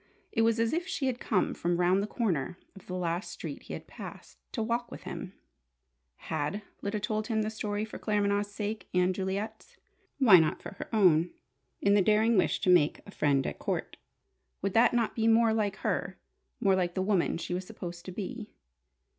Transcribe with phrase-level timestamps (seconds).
[0.31, 3.61] It was as if she had come from round the corner of the last street
[3.61, 5.33] he had passed, to walk with him.
[6.15, 9.77] Had Lyda told him the story for Claremanagh's sake and Juliet's?
[10.17, 11.29] Why not for her own
[11.83, 13.95] in the daring wish to make a "friend at court?"
[14.63, 16.17] Would that not be more like her
[16.59, 18.49] more like the woman she was supposed to be?